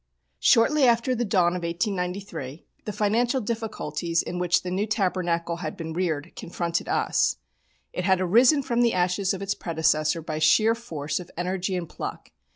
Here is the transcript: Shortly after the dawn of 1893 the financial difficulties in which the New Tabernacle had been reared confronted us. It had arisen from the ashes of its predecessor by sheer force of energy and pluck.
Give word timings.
Shortly 0.39 0.85
after 0.85 1.13
the 1.13 1.23
dawn 1.23 1.55
of 1.55 1.61
1893 1.61 2.65
the 2.85 2.91
financial 2.91 3.39
difficulties 3.39 4.23
in 4.23 4.39
which 4.39 4.63
the 4.63 4.71
New 4.71 4.87
Tabernacle 4.87 5.57
had 5.57 5.77
been 5.77 5.93
reared 5.93 6.35
confronted 6.35 6.89
us. 6.89 7.37
It 7.93 8.05
had 8.05 8.19
arisen 8.19 8.63
from 8.63 8.81
the 8.81 8.93
ashes 8.95 9.31
of 9.31 9.43
its 9.43 9.53
predecessor 9.53 10.23
by 10.23 10.39
sheer 10.39 10.73
force 10.73 11.19
of 11.19 11.29
energy 11.37 11.75
and 11.75 11.87
pluck. 11.87 12.31